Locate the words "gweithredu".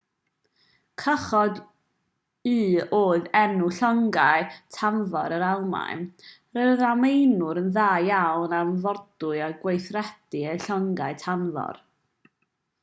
9.67-10.41